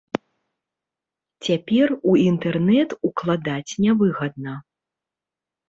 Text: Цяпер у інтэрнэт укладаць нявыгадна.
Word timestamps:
Цяпер 1.47 1.87
у 2.13 2.17
інтэрнэт 2.31 2.97
укладаць 3.13 3.77
нявыгадна. 3.85 4.59